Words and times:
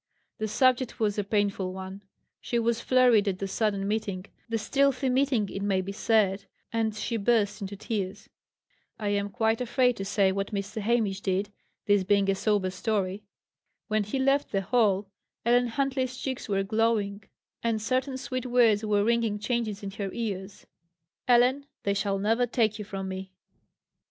The 0.39 0.47
subject 0.47 0.99
was 0.99 1.19
a 1.19 1.23
painful 1.23 1.73
one; 1.73 2.01
she 2.39 2.57
was 2.57 2.81
flurried 2.81 3.27
at 3.27 3.37
the 3.37 3.47
sudden 3.47 3.87
meeting 3.87 4.25
the 4.49 4.57
stealthy 4.57 5.09
meeting, 5.09 5.47
it 5.49 5.61
may 5.61 5.79
be 5.79 5.91
said; 5.91 6.45
and 6.73 6.95
she 6.95 7.17
burst 7.17 7.61
into 7.61 7.75
tears. 7.77 8.27
I 8.97 9.09
am 9.09 9.29
quite 9.29 9.61
afraid 9.61 9.95
to 9.97 10.03
say 10.05 10.31
what 10.31 10.55
Mr. 10.55 10.81
Hamish 10.81 11.21
did, 11.21 11.51
this 11.85 12.03
being 12.03 12.31
a 12.31 12.33
sober 12.33 12.71
story. 12.71 13.21
When 13.89 14.03
he 14.03 14.17
left 14.17 14.51
the 14.51 14.61
hall, 14.61 15.07
Ellen 15.45 15.67
Huntley's 15.67 16.17
cheeks 16.17 16.49
were 16.49 16.63
glowing, 16.63 17.23
and 17.61 17.79
certain 17.79 18.17
sweet 18.17 18.47
words 18.47 18.83
were 18.83 19.03
ringing 19.03 19.37
changes 19.37 19.83
in 19.83 19.91
her 19.91 20.09
ears. 20.13 20.65
"Ellen! 21.27 21.67
they 21.83 21.93
shall 21.93 22.17
never 22.17 22.47
take 22.47 22.79
you 22.79 22.85
from 22.85 23.07
me!" 23.07 23.33